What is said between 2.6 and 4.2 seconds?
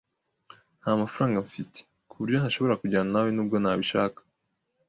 kujyana nawe nubwo nabishaka.